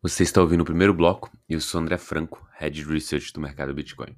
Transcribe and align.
Você 0.00 0.22
está 0.22 0.40
ouvindo 0.40 0.60
o 0.60 0.64
primeiro 0.64 0.94
bloco 0.94 1.28
e 1.48 1.54
eu 1.54 1.60
sou 1.60 1.80
André 1.80 1.98
Franco, 1.98 2.48
Head 2.56 2.84
Research 2.84 3.32
do 3.32 3.40
mercado 3.40 3.74
Bitcoin. 3.74 4.14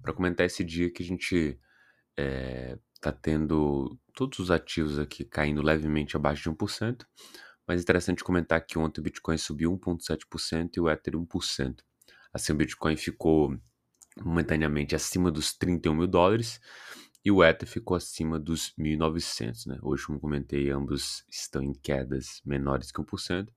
Para 0.00 0.12
comentar 0.12 0.46
esse 0.46 0.62
dia 0.62 0.92
que 0.92 1.02
a 1.02 1.04
gente 1.04 1.58
está 2.16 3.10
é, 3.10 3.12
tendo 3.20 3.98
todos 4.14 4.38
os 4.38 4.48
ativos 4.48 4.96
aqui 4.96 5.24
caindo 5.24 5.60
levemente 5.60 6.14
abaixo 6.14 6.44
de 6.44 6.56
1%, 6.56 7.04
mas 7.66 7.80
é 7.80 7.82
interessante 7.82 8.22
comentar 8.22 8.64
que 8.64 8.78
ontem 8.78 9.00
o 9.00 9.02
Bitcoin 9.02 9.36
subiu 9.36 9.76
1,7% 9.76 10.76
e 10.76 10.80
o 10.80 10.88
Ether 10.88 11.14
1%. 11.14 11.78
Assim, 12.32 12.52
o 12.52 12.56
Bitcoin 12.56 12.96
ficou 12.96 13.58
momentaneamente 14.22 14.94
acima 14.94 15.32
dos 15.32 15.52
31 15.52 15.94
mil 15.94 16.06
dólares 16.06 16.60
e 17.24 17.32
o 17.32 17.42
Ether 17.42 17.68
ficou 17.68 17.96
acima 17.96 18.38
dos 18.38 18.72
1.900. 18.78 19.66
Né? 19.66 19.78
Hoje, 19.82 20.06
como 20.06 20.20
comentei, 20.20 20.70
ambos 20.70 21.24
estão 21.28 21.60
em 21.60 21.72
quedas 21.72 22.40
menores 22.44 22.92
que 22.92 23.02
1%, 23.02 23.48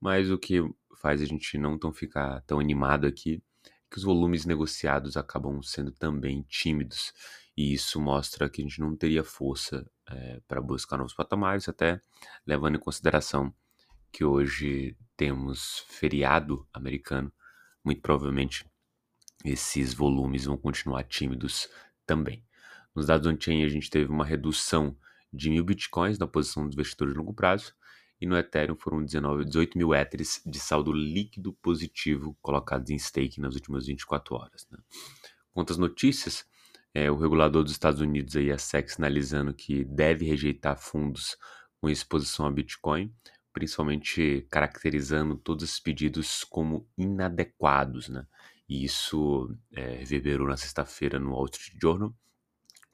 mas 0.00 0.30
o 0.30 0.38
que 0.38 0.62
faz 1.02 1.20
a 1.20 1.26
gente 1.26 1.58
não 1.58 1.76
tão 1.76 1.92
ficar 1.92 2.40
tão 2.42 2.60
animado 2.60 3.06
aqui 3.06 3.42
que 3.90 3.98
os 3.98 4.04
volumes 4.04 4.46
negociados 4.46 5.16
acabam 5.16 5.60
sendo 5.62 5.90
também 5.90 6.42
tímidos. 6.48 7.12
E 7.54 7.74
isso 7.74 8.00
mostra 8.00 8.48
que 8.48 8.62
a 8.62 8.64
gente 8.64 8.80
não 8.80 8.96
teria 8.96 9.22
força 9.22 9.86
é, 10.08 10.40
para 10.48 10.62
buscar 10.62 10.96
novos 10.96 11.12
patamares, 11.12 11.68
até 11.68 12.00
levando 12.46 12.76
em 12.76 12.80
consideração 12.80 13.52
que 14.10 14.24
hoje 14.24 14.96
temos 15.16 15.84
feriado 15.88 16.66
americano, 16.72 17.32
muito 17.84 18.00
provavelmente 18.00 18.64
esses 19.44 19.92
volumes 19.92 20.44
vão 20.44 20.56
continuar 20.56 21.02
tímidos 21.04 21.68
também. 22.06 22.44
Nos 22.94 23.06
dados 23.06 23.26
on-chain 23.26 23.64
a 23.64 23.68
gente 23.68 23.90
teve 23.90 24.10
uma 24.10 24.24
redução 24.24 24.96
de 25.32 25.50
mil 25.50 25.64
bitcoins 25.64 26.18
na 26.18 26.26
posição 26.26 26.64
dos 26.64 26.74
investidores 26.74 27.14
de 27.14 27.18
longo 27.18 27.34
prazo, 27.34 27.74
e 28.22 28.26
no 28.26 28.38
Ethereum 28.38 28.76
foram 28.76 29.04
19, 29.04 29.44
18 29.46 29.76
mil 29.76 29.92
Ethers 29.92 30.40
de 30.46 30.60
saldo 30.60 30.92
líquido 30.92 31.52
positivo 31.54 32.38
colocados 32.40 32.88
em 32.88 32.96
stake 32.96 33.40
nas 33.40 33.56
últimas 33.56 33.86
24 33.86 34.36
horas. 34.36 34.64
Né? 34.70 34.78
Quanto 35.52 35.72
às 35.72 35.76
notícias, 35.76 36.46
é, 36.94 37.10
o 37.10 37.16
regulador 37.16 37.64
dos 37.64 37.72
Estados 37.72 38.00
Unidos, 38.00 38.36
aí, 38.36 38.52
a 38.52 38.58
SEC, 38.58 38.90
sinalizando 38.90 39.52
que 39.52 39.84
deve 39.84 40.24
rejeitar 40.24 40.78
fundos 40.78 41.36
com 41.80 41.90
exposição 41.90 42.46
a 42.46 42.50
Bitcoin, 42.52 43.12
principalmente 43.52 44.46
caracterizando 44.48 45.34
todos 45.34 45.64
esses 45.64 45.80
pedidos 45.80 46.44
como 46.44 46.88
inadequados. 46.96 48.08
Né? 48.08 48.24
E 48.68 48.84
isso 48.84 49.52
é, 49.72 49.96
reverberou 49.96 50.46
na 50.46 50.56
sexta-feira 50.56 51.18
no 51.18 51.32
Wall 51.32 51.46
Street 51.46 51.76
Journal, 51.82 52.14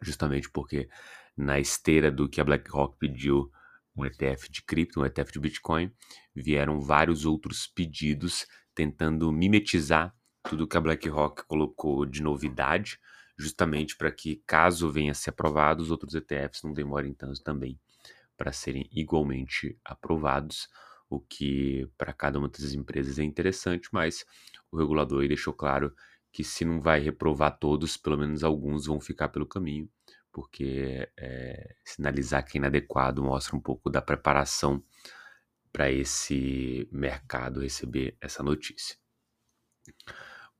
justamente 0.01 0.49
porque 0.49 0.89
na 1.37 1.61
esteira 1.61 2.11
do 2.11 2.31
que 2.31 2.41
a 2.41 2.45
BlackRock 2.45 2.97
pediu 2.99 3.53
um 3.99 4.07
ETF 4.07 4.51
de 4.51 4.63
cripto, 4.63 5.01
um 5.01 5.05
ETF 5.05 5.33
de 5.33 5.41
Bitcoin, 5.41 5.93
vieram 6.35 6.81
vários 6.81 7.25
outros 7.25 7.67
pedidos 7.67 8.47
tentando 8.75 9.31
mimetizar 9.33 10.15
tudo 10.43 10.67
que 10.67 10.77
a 10.77 10.81
BlackRock 10.81 11.45
colocou 11.47 12.07
de 12.07 12.23
novidade, 12.23 12.99
justamente 13.37 13.97
para 13.97 14.11
que, 14.11 14.43
caso 14.47 14.91
venha 14.91 15.13
a 15.13 15.15
ser 15.15 15.31
aprovado, 15.31 15.83
os 15.83 15.91
outros 15.91 16.15
ETFs 16.15 16.63
não 16.63 16.73
demorem 16.73 17.13
tanto 17.13 17.43
também 17.43 17.79
para 18.37 18.53
serem 18.53 18.89
igualmente 18.93 19.77
aprovados, 19.85 20.69
o 21.11 21.21
que 21.21 21.89
para 21.97 22.12
cada 22.12 22.39
uma 22.39 22.49
dessas 22.49 22.75
empresas 22.75 23.19
é 23.19 23.25
interessante, 23.25 23.89
mas 23.93 24.25
o 24.71 24.79
regulador 24.79 25.27
deixou 25.27 25.53
claro 25.53 25.93
que 26.33 26.45
se 26.45 26.65
não 26.65 26.81
vai 26.81 27.01
reprovar 27.01 27.59
todos, 27.59 27.97
pelo 27.97 28.19
menos 28.19 28.45
alguns 28.45 28.87
vão 28.87 29.01
ficar 29.01 29.29
pelo 29.29 29.47
caminho 29.47 29.89
porque 30.39 31.11
é, 31.17 31.75
sinalizar 31.84 32.44
que 32.44 32.56
é 32.56 32.61
inadequado 32.61 33.20
mostra 33.20 33.56
um 33.56 33.61
pouco 33.61 33.91
da 33.91 34.00
preparação 34.00 34.81
para 35.72 35.91
esse 35.91 36.89
mercado 36.92 37.61
receber 37.61 38.17
essa 38.20 38.41
notícia. 38.41 38.97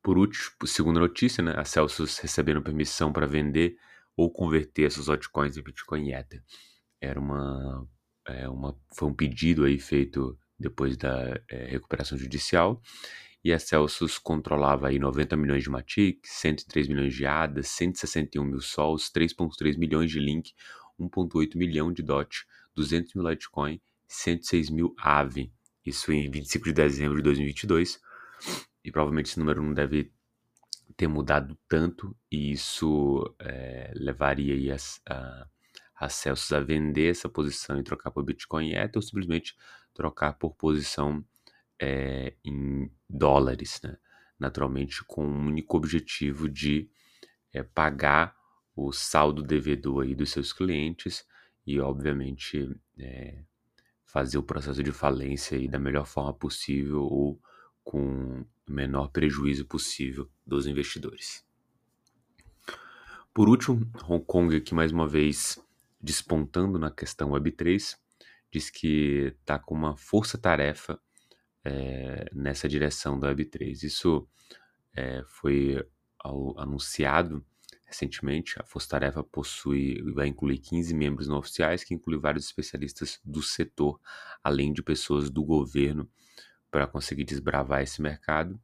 Por 0.03 0.19
último, 0.19 0.67
segunda 0.67 0.99
notícia, 0.99 1.45
né, 1.45 1.55
a 1.57 1.65
Celsius 1.65 2.19
recebendo 2.19 2.61
permissão 2.61 3.13
para 3.13 3.25
vender 3.25 3.77
ou 4.17 4.29
converter 4.29 4.91
seus 4.91 5.09
altcoins 5.09 5.57
em 5.57 5.63
Bitcoin 5.63 6.09
e 6.09 6.13
Ether. 6.13 6.43
Era 7.01 7.21
uma, 7.21 7.89
é, 8.27 8.49
uma, 8.49 8.77
foi 8.97 9.09
um 9.09 9.15
pedido 9.15 9.65
aí 9.65 9.79
feito 9.79 10.37
depois 10.59 10.97
da 10.97 11.41
é, 11.49 11.67
recuperação 11.67 12.19
judicial 12.19 12.83
e 13.45 13.53
a 13.53 13.59
Celsius 13.59 14.19
controlava 14.19 14.89
aí 14.89 14.99
90 14.99 15.37
milhões 15.37 15.63
de 15.63 15.71
Matic, 15.71 16.21
103 16.25 16.89
milhões 16.89 17.15
de 17.15 17.25
ADA, 17.25 17.63
161 17.63 18.45
mil 18.45 18.61
Sols, 18.61 19.11
3.3 19.11 19.79
milhões 19.79 20.11
de 20.11 20.19
Link, 20.19 20.53
1.8 20.99 21.57
milhão 21.57 21.93
de 21.93 22.03
DOT, 22.03 22.45
200 22.75 23.15
mil 23.15 23.29
Litecoin, 23.29 23.81
106 24.07 24.71
mil 24.71 24.95
AVE. 24.99 25.53
Isso 25.85 26.13
em 26.13 26.31
25 26.31 26.65
de 26.65 26.73
dezembro 26.73 27.17
de 27.17 27.23
2022. 27.23 28.01
E 28.85 28.91
provavelmente 28.91 29.31
esse 29.31 29.39
número 29.39 29.63
não 29.63 29.73
deve 29.73 30.13
ter 30.97 31.07
mudado 31.07 31.57
tanto 31.69 32.17
e 32.31 32.51
isso 32.51 33.35
é, 33.39 33.93
levaria 33.95 34.75
as, 34.75 35.01
a, 35.07 35.47
a 35.95 36.09
Celsius 36.09 36.53
a 36.53 36.61
vender 36.61 37.11
essa 37.11 37.29
posição 37.29 37.79
e 37.79 37.85
trocar 37.85 38.11
por 38.11 38.25
Bitcoin 38.25 38.73
Ether 38.73 38.97
ou 38.97 39.03
simplesmente 39.03 39.55
trocar 39.95 40.33
por 40.33 40.55
posição 40.55 41.25
é, 41.81 42.35
em 42.45 42.91
dólares, 43.09 43.81
né? 43.83 43.97
naturalmente 44.39 45.05
com 45.05 45.27
o 45.27 45.47
único 45.47 45.77
objetivo 45.77 46.49
de 46.49 46.89
é, 47.53 47.63
pagar 47.63 48.37
o 48.75 48.93
saldo 48.93 49.43
devedor 49.43 50.05
aí 50.05 50.15
dos 50.15 50.31
seus 50.31 50.53
clientes 50.53 51.27
e, 51.67 51.81
obviamente, 51.81 52.71
é, 52.99 53.43
fazer 54.05 54.39
o 54.39 54.43
processo 54.43 54.83
de 54.83 54.93
falência 54.93 55.59
aí 55.59 55.69
da 55.69 55.79
melhor 55.79 56.07
forma 56.07 56.33
possível 56.33 57.03
ou 57.03 57.41
com 57.83 58.43
o 58.43 58.47
menor 58.73 59.09
prejuízo 59.09 59.67
possível 59.67 60.31
dos 60.47 60.67
investidores. 60.67 61.45
Por 63.35 63.49
último, 63.49 63.91
Hong 64.09 64.25
Kong 64.25 64.57
aqui 64.57 64.75
mais 64.75 64.93
uma 64.93 65.07
vez 65.07 65.59
despontando 66.01 66.79
na 66.79 66.91
questão 66.91 67.31
Web3, 67.31 67.97
diz 68.53 68.71
que 68.71 69.35
está 69.41 69.59
com 69.59 69.75
uma 69.75 69.97
força-tarefa 69.97 71.01
é, 71.69 72.25
nessa 72.33 72.67
direção 72.67 73.21
da 73.21 73.35
Web3. 73.35 73.83
Isso 73.83 74.27
é, 74.97 75.23
foi 75.27 75.87
ao, 76.19 76.59
anunciado 76.59 77.45
recentemente. 77.85 78.59
A 78.59 78.65
Força 78.65 78.89
Tarefa 78.89 79.23
possui, 79.23 80.03
vai 80.13 80.29
incluir 80.29 80.59
15 80.59 80.95
membros 80.95 81.29
não 81.29 81.39
oficiais, 81.39 81.85
que 81.85 81.95
inclui 81.95 82.19
vários 82.19 82.47
especialistas 82.47 83.21
do 83.23 83.43
setor, 83.43 84.01
além 84.43 84.73
de 84.73 84.83
pessoas 84.83 85.31
do 85.31 85.45
governo, 85.45 86.09
para 86.71 86.87
conseguir 86.87 87.25
desbravar 87.25 87.83
esse 87.83 88.01
mercado. 88.01 88.59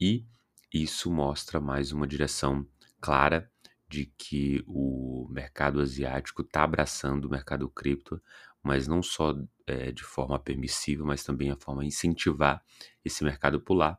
E 0.00 0.24
isso 0.72 1.10
mostra 1.10 1.60
mais 1.60 1.92
uma 1.92 2.06
direção 2.06 2.66
clara 3.00 3.50
de 3.88 4.06
que 4.16 4.62
o 4.68 5.26
mercado 5.30 5.80
asiático 5.80 6.42
está 6.42 6.62
abraçando 6.62 7.24
o 7.24 7.30
mercado 7.30 7.68
cripto, 7.68 8.22
mas 8.62 8.86
não 8.86 9.02
só 9.02 9.34
é, 9.66 9.92
de 9.92 10.02
forma 10.02 10.38
permissiva, 10.38 11.04
mas 11.04 11.24
também 11.24 11.50
a 11.50 11.56
forma 11.56 11.82
de 11.82 11.88
incentivar 11.88 12.62
esse 13.04 13.24
mercado 13.24 13.60
pular. 13.60 13.98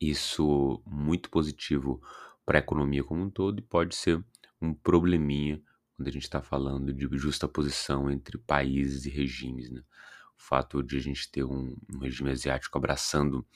Isso 0.00 0.82
muito 0.86 1.30
positivo 1.30 2.02
para 2.44 2.58
a 2.58 2.60
economia 2.60 3.04
como 3.04 3.22
um 3.22 3.30
todo 3.30 3.58
e 3.58 3.62
pode 3.62 3.94
ser 3.94 4.24
um 4.60 4.72
probleminha 4.72 5.62
quando 5.96 6.08
a 6.08 6.10
gente 6.10 6.22
está 6.22 6.40
falando 6.40 6.92
de 6.92 7.06
justa 7.18 7.46
posição 7.46 8.10
entre 8.10 8.38
países 8.38 9.04
e 9.04 9.10
regimes. 9.10 9.70
Né? 9.70 9.80
O 9.80 10.42
fato 10.42 10.82
de 10.82 10.96
a 10.96 11.00
gente 11.00 11.30
ter 11.30 11.44
um, 11.44 11.76
um 11.92 11.98
regime 11.98 12.30
asiático 12.30 12.78
abraçando 12.78 13.46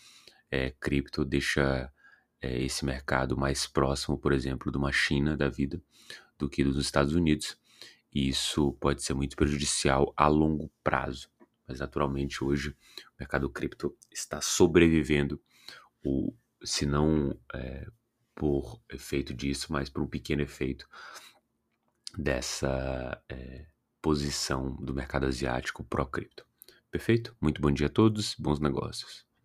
é, 0.50 0.70
cripto 0.70 1.24
deixa 1.24 1.90
é, 2.40 2.62
esse 2.62 2.84
mercado 2.84 3.36
mais 3.36 3.66
próximo, 3.66 4.18
por 4.18 4.32
exemplo, 4.32 4.70
de 4.70 4.76
uma 4.76 4.92
China 4.92 5.36
da 5.36 5.48
vida 5.48 5.82
do 6.38 6.48
que 6.48 6.62
dos 6.62 6.76
Estados 6.76 7.14
Unidos. 7.14 7.56
E 8.14 8.28
isso 8.28 8.72
pode 8.74 9.02
ser 9.02 9.14
muito 9.14 9.36
prejudicial 9.36 10.12
a 10.16 10.28
longo 10.28 10.70
prazo. 10.82 11.28
Mas 11.66 11.80
naturalmente 11.80 12.44
hoje 12.44 12.70
o 12.70 12.74
mercado 13.18 13.48
cripto 13.50 13.96
está 14.12 14.40
sobrevivendo, 14.40 15.40
ou 16.02 16.36
se 16.62 16.86
não 16.86 17.38
é, 17.52 17.86
por 18.34 18.80
efeito 18.90 19.34
disso, 19.34 19.72
mas 19.72 19.88
por 19.88 20.02
um 20.02 20.06
pequeno 20.06 20.42
efeito 20.42 20.86
dessa 22.16 23.22
é, 23.28 23.66
posição 24.00 24.76
do 24.76 24.94
mercado 24.94 25.26
asiático 25.26 25.82
pró-cripto. 25.84 26.46
Perfeito? 26.90 27.36
Muito 27.40 27.60
bom 27.60 27.70
dia 27.70 27.86
a 27.86 27.90
todos, 27.90 28.36
bons 28.38 28.60
negócios. 28.60 29.26